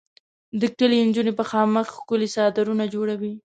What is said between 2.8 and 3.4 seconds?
جوړوي.